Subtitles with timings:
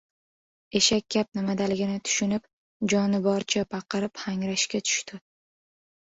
[0.77, 2.47] Eshak gap nimadaligini tushunib,
[2.93, 5.21] joni boricha baqirib-hangrashga tushdi.